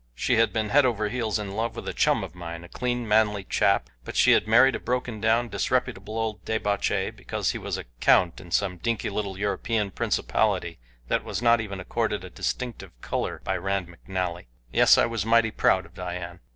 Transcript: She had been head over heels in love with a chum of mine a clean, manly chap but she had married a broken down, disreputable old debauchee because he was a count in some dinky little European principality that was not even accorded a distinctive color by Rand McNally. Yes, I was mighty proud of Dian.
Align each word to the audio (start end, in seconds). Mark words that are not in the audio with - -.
She 0.15 0.37
had 0.37 0.51
been 0.51 0.69
head 0.69 0.83
over 0.83 1.09
heels 1.09 1.37
in 1.37 1.51
love 1.51 1.75
with 1.75 1.87
a 1.87 1.93
chum 1.93 2.23
of 2.23 2.33
mine 2.33 2.63
a 2.63 2.67
clean, 2.67 3.07
manly 3.07 3.43
chap 3.43 3.87
but 4.03 4.15
she 4.15 4.31
had 4.31 4.47
married 4.47 4.73
a 4.73 4.79
broken 4.79 5.21
down, 5.21 5.47
disreputable 5.49 6.17
old 6.17 6.43
debauchee 6.43 7.11
because 7.11 7.51
he 7.51 7.59
was 7.59 7.77
a 7.77 7.83
count 7.99 8.41
in 8.41 8.49
some 8.49 8.77
dinky 8.77 9.11
little 9.11 9.37
European 9.37 9.91
principality 9.91 10.79
that 11.07 11.23
was 11.23 11.39
not 11.43 11.61
even 11.61 11.79
accorded 11.79 12.23
a 12.23 12.31
distinctive 12.31 12.99
color 13.01 13.41
by 13.43 13.55
Rand 13.55 13.95
McNally. 14.07 14.47
Yes, 14.71 14.97
I 14.97 15.05
was 15.05 15.23
mighty 15.23 15.51
proud 15.51 15.85
of 15.85 15.93
Dian. 15.93 16.39